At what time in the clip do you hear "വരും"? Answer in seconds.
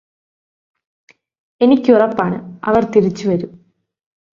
3.27-3.51